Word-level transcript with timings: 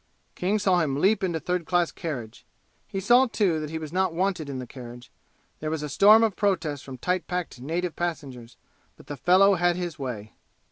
King 0.33 0.57
saw 0.57 0.79
him 0.79 0.95
leap 0.99 1.23
into 1.23 1.39
third 1.39 1.67
class 1.67 1.91
carriage. 1.91 2.43
He 2.87 2.99
saw, 2.99 3.27
too, 3.27 3.59
that 3.59 3.69
he 3.69 3.77
was 3.77 3.93
not 3.93 4.15
wanted 4.15 4.49
in 4.49 4.57
the 4.57 4.65
carriage. 4.65 5.11
There 5.59 5.69
was 5.69 5.83
a 5.83 5.89
storm 5.89 6.23
of 6.23 6.35
protest 6.35 6.83
from 6.83 6.97
tight 6.97 7.27
packed 7.27 7.61
native 7.61 7.95
passengers, 7.95 8.57
but 8.97 9.05
the 9.05 9.15
fellow 9.15 9.53
had 9.53 9.75
his 9.75 9.99
way. 9.99 10.33